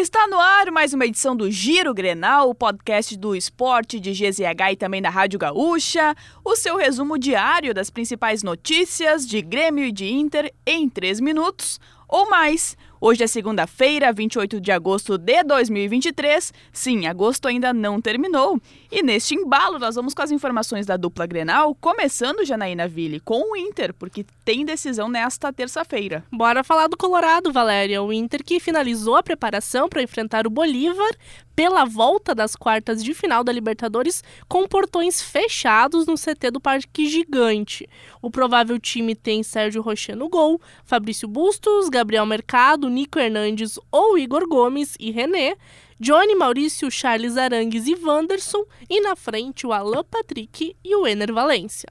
Está 0.00 0.28
no 0.28 0.38
ar 0.38 0.70
mais 0.70 0.94
uma 0.94 1.06
edição 1.06 1.34
do 1.34 1.50
Giro 1.50 1.92
Grenal, 1.92 2.50
o 2.50 2.54
podcast 2.54 3.18
do 3.18 3.34
esporte 3.34 3.98
de 3.98 4.12
GZH 4.12 4.70
e 4.70 4.76
também 4.76 5.02
da 5.02 5.10
Rádio 5.10 5.40
Gaúcha. 5.40 6.14
O 6.44 6.54
seu 6.54 6.76
resumo 6.76 7.18
diário 7.18 7.74
das 7.74 7.90
principais 7.90 8.44
notícias 8.44 9.26
de 9.26 9.42
Grêmio 9.42 9.84
e 9.84 9.90
de 9.90 10.08
Inter 10.08 10.54
em 10.64 10.88
três 10.88 11.18
minutos 11.18 11.80
ou 12.06 12.30
mais. 12.30 12.76
Hoje 13.00 13.22
é 13.22 13.26
segunda-feira, 13.28 14.12
28 14.12 14.60
de 14.60 14.72
agosto 14.72 15.16
de 15.16 15.44
2023. 15.44 16.52
Sim, 16.72 17.06
agosto 17.06 17.46
ainda 17.46 17.72
não 17.72 18.00
terminou. 18.00 18.60
E 18.90 19.04
neste 19.04 19.36
embalo, 19.36 19.78
nós 19.78 19.94
vamos 19.94 20.14
com 20.14 20.22
as 20.22 20.32
informações 20.32 20.84
da 20.84 20.96
dupla 20.96 21.24
Grenal, 21.24 21.76
começando 21.76 22.44
Janaína 22.44 22.88
Ville 22.88 23.20
com 23.20 23.52
o 23.52 23.56
Inter, 23.56 23.94
porque 23.94 24.26
tem 24.44 24.64
decisão 24.64 25.08
nesta 25.08 25.52
terça-feira. 25.52 26.24
Bora 26.32 26.64
falar 26.64 26.88
do 26.88 26.96
Colorado, 26.96 27.52
Valéria. 27.52 28.02
O 28.02 28.12
Inter 28.12 28.42
que 28.42 28.58
finalizou 28.58 29.14
a 29.14 29.22
preparação 29.22 29.88
para 29.88 30.02
enfrentar 30.02 30.44
o 30.44 30.50
Bolívar 30.50 31.12
pela 31.58 31.84
volta 31.84 32.36
das 32.36 32.54
quartas 32.54 33.02
de 33.02 33.12
final 33.12 33.42
da 33.42 33.50
Libertadores 33.50 34.22
com 34.48 34.64
portões 34.68 35.20
fechados 35.20 36.06
no 36.06 36.14
CT 36.14 36.52
do 36.52 36.60
Parque 36.60 37.08
Gigante. 37.08 37.84
O 38.22 38.30
provável 38.30 38.78
time 38.78 39.16
tem 39.16 39.42
Sérgio 39.42 39.82
Rocher 39.82 40.14
no 40.14 40.28
gol, 40.28 40.60
Fabrício 40.84 41.26
Bustos, 41.26 41.88
Gabriel 41.88 42.24
Mercado, 42.24 42.87
Nico 42.88 43.18
Hernandes 43.18 43.78
ou 43.90 44.18
Igor 44.18 44.48
Gomes 44.48 44.96
e 44.98 45.10
René, 45.10 45.56
Johnny 46.00 46.34
Maurício, 46.34 46.90
Charles 46.90 47.36
Arangues 47.36 47.86
e 47.86 47.94
Wanderson, 47.94 48.64
e 48.88 49.00
na 49.00 49.16
frente 49.16 49.66
o 49.66 49.72
Alan 49.72 50.04
Patrick 50.04 50.76
e 50.84 50.94
o 50.94 51.06
Ener 51.06 51.32
Valência. 51.32 51.88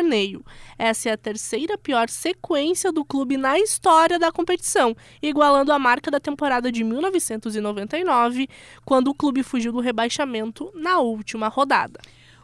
Essa 0.79 1.11
é 1.11 1.13
a 1.13 1.17
terceira 1.17 1.77
pior 1.79 2.09
sequência 2.09 2.93
do 2.93 3.05
clube 3.05 3.37
na 3.37 3.59
história 3.59 4.19
da 4.19 4.33
competição, 4.33 4.97
igualando 5.23 5.73
a 5.73 5.79
marca 5.79 6.11
da 6.11 6.21
temporada 6.21 6.71
de 6.73 6.83
1999, 6.83 8.49
quando 8.85 9.09
o 9.09 9.15
clube 9.15 9.43
fugiu 9.43 9.73
do 9.73 9.81
rebaixamento 9.81 10.71
na 10.75 10.99
última 10.99 11.49
rodada. 11.49 12.01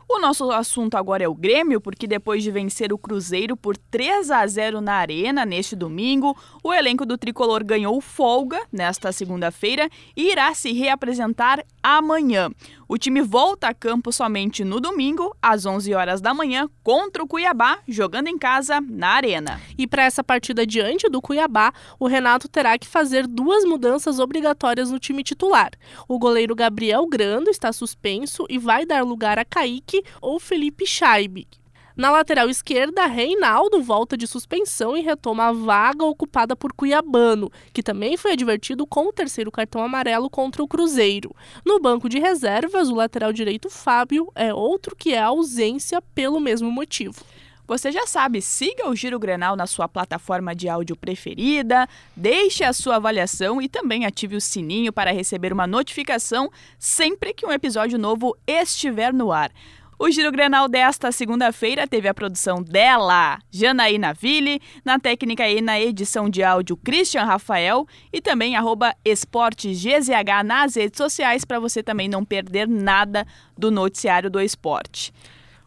O 0.08 0.20
nosso 0.20 0.52
assunto 0.52 0.94
agora 0.94 1.24
é 1.24 1.28
o 1.28 1.34
Grêmio, 1.34 1.80
porque 1.80 2.06
depois 2.06 2.40
de 2.40 2.50
vencer 2.52 2.92
o 2.92 2.98
Cruzeiro 2.98 3.56
por 3.56 3.76
3 3.76 4.30
a 4.30 4.46
0 4.46 4.80
na 4.80 4.94
Arena 4.94 5.44
neste 5.44 5.74
domingo, 5.74 6.36
o 6.62 6.72
elenco 6.72 7.04
do 7.04 7.18
tricolor 7.18 7.64
ganhou 7.64 8.00
folga 8.00 8.60
nesta 8.70 9.10
segunda-feira 9.10 9.90
e 10.16 10.30
irá 10.30 10.54
se 10.54 10.72
reapresentar 10.72 11.64
amanhã. 11.82 12.50
O 12.88 12.96
time 12.96 13.20
volta 13.20 13.66
a 13.66 13.74
campo 13.74 14.12
somente 14.12 14.64
no 14.64 14.80
domingo, 14.80 15.36
às 15.42 15.66
11 15.66 15.92
horas 15.92 16.20
da 16.20 16.32
manhã, 16.32 16.68
contra 16.84 17.20
o 17.20 17.26
Cuiabá, 17.26 17.80
jogando 17.88 18.28
em 18.28 18.38
casa 18.38 18.80
na 18.80 19.08
Arena. 19.08 19.60
E 19.76 19.88
para 19.88 20.04
essa 20.04 20.22
partida 20.22 20.64
diante 20.64 21.08
do 21.08 21.20
Cuiabá, 21.20 21.72
o 21.98 22.06
Renato 22.06 22.48
terá 22.48 22.78
que 22.78 22.86
fazer 22.86 23.26
duas 23.26 23.64
mudanças 23.64 24.20
obrigatórias 24.20 24.88
no 24.88 25.00
time 25.00 25.24
titular. 25.24 25.72
O 26.06 26.16
goleiro 26.16 26.54
Gabriel 26.54 27.04
Grando 27.08 27.50
está 27.50 27.72
suspenso 27.72 28.46
e 28.48 28.56
vai 28.56 28.86
dar 28.86 29.04
lugar 29.04 29.36
a 29.36 29.44
Kaique 29.44 30.04
ou 30.22 30.38
Felipe 30.38 30.86
Scheibe. 30.86 31.48
Na 31.96 32.10
lateral 32.10 32.50
esquerda, 32.50 33.06
Reinaldo 33.06 33.82
volta 33.82 34.18
de 34.18 34.26
suspensão 34.26 34.94
e 34.94 35.00
retoma 35.00 35.44
a 35.44 35.52
vaga 35.52 36.04
ocupada 36.04 36.54
por 36.54 36.74
Cuiabano, 36.74 37.50
que 37.72 37.82
também 37.82 38.18
foi 38.18 38.32
advertido 38.32 38.86
com 38.86 39.06
o 39.06 39.12
terceiro 39.12 39.50
cartão 39.50 39.82
amarelo 39.82 40.28
contra 40.28 40.62
o 40.62 40.68
Cruzeiro. 40.68 41.34
No 41.64 41.80
banco 41.80 42.06
de 42.06 42.18
reservas, 42.18 42.90
o 42.90 42.94
lateral 42.94 43.32
direito 43.32 43.70
Fábio 43.70 44.30
é 44.34 44.52
outro 44.52 44.94
que 44.94 45.14
é 45.14 45.22
ausência 45.22 46.02
pelo 46.14 46.38
mesmo 46.38 46.70
motivo. 46.70 47.24
Você 47.66 47.90
já 47.90 48.06
sabe, 48.06 48.42
siga 48.42 48.90
o 48.90 48.94
Giro 48.94 49.18
Grenal 49.18 49.56
na 49.56 49.66
sua 49.66 49.88
plataforma 49.88 50.54
de 50.54 50.68
áudio 50.68 50.96
preferida, 50.96 51.88
deixe 52.14 52.62
a 52.62 52.74
sua 52.74 52.96
avaliação 52.96 53.60
e 53.60 53.70
também 53.70 54.04
ative 54.04 54.36
o 54.36 54.40
sininho 54.40 54.92
para 54.92 55.12
receber 55.12 55.50
uma 55.50 55.66
notificação 55.66 56.50
sempre 56.78 57.32
que 57.32 57.46
um 57.46 57.50
episódio 57.50 57.98
novo 57.98 58.36
estiver 58.46 59.14
no 59.14 59.32
ar. 59.32 59.50
O 59.98 60.10
Giro 60.10 60.30
Grenal 60.30 60.68
desta 60.68 61.10
segunda-feira 61.10 61.86
teve 61.86 62.06
a 62.06 62.12
produção 62.12 62.62
dela, 62.62 63.38
Janaína 63.50 64.12
Ville, 64.12 64.60
na 64.84 64.98
técnica 64.98 65.48
e 65.48 65.62
na 65.62 65.80
edição 65.80 66.28
de 66.28 66.42
áudio 66.42 66.76
Christian 66.76 67.24
Rafael 67.24 67.86
e 68.12 68.20
também 68.20 68.56
arroba 68.56 68.94
esportegzh 69.02 70.10
nas 70.44 70.76
redes 70.76 70.98
sociais 70.98 71.46
para 71.46 71.58
você 71.58 71.82
também 71.82 72.10
não 72.10 72.26
perder 72.26 72.68
nada 72.68 73.26
do 73.56 73.70
noticiário 73.70 74.28
do 74.28 74.38
esporte. 74.38 75.14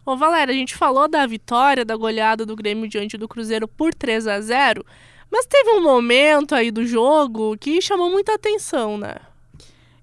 Ô 0.06 0.16
Valéria, 0.16 0.54
a 0.54 0.58
gente 0.58 0.76
falou 0.76 1.08
da 1.08 1.26
vitória, 1.26 1.84
da 1.84 1.96
goleada 1.96 2.46
do 2.46 2.56
Grêmio 2.56 2.88
diante 2.88 3.18
do 3.18 3.28
Cruzeiro 3.28 3.68
por 3.68 3.96
3 3.96 4.28
a 4.28 4.40
0 4.40 4.86
mas 5.32 5.48
teve 5.48 5.72
um 5.72 5.82
momento 5.82 6.54
aí 6.54 6.70
do 6.70 6.86
jogo 6.86 7.58
que 7.58 7.82
chamou 7.82 8.12
muita 8.12 8.36
atenção, 8.36 8.98
né? 8.98 9.16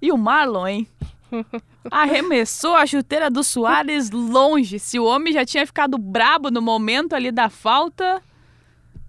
E 0.00 0.12
o 0.12 0.18
Marlon, 0.18 0.66
hein? 0.66 0.88
Arremessou 1.90 2.74
a 2.74 2.86
chuteira 2.86 3.30
do 3.30 3.42
Soares 3.42 4.10
longe. 4.10 4.78
Se 4.78 4.98
o 4.98 5.04
homem 5.04 5.32
já 5.32 5.44
tinha 5.44 5.66
ficado 5.66 5.98
brabo 5.98 6.50
no 6.50 6.60
momento 6.62 7.14
ali 7.14 7.30
da 7.30 7.48
falta, 7.48 8.22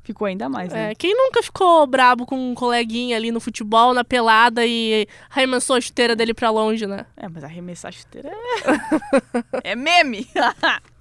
ficou 0.04 0.26
ainda 0.26 0.48
mais, 0.48 0.72
né? 0.72 0.92
É, 0.92 0.96
quem 0.96 1.16
nunca 1.16 1.44
ficou 1.44 1.86
brabo 1.86 2.26
com 2.26 2.52
um 2.52 2.56
coleguinha 2.56 3.18
ali 3.18 3.32
no 3.32 3.40
futebol, 3.40 3.94
na 3.94 4.04
pelada 4.04 4.66
e 4.66 5.08
arremessou 5.30 5.76
a 5.76 5.82
chuteira 5.82 6.16
dele 6.16 6.34
pra 6.34 6.50
longe, 6.50 6.88
né? 6.88 7.06
É, 7.16 7.28
mas 7.28 7.44
arremessar 7.44 7.90
a 7.90 7.92
chuteira 7.92 8.30
é, 9.64 9.72
é 9.72 9.76
meme. 9.76 10.28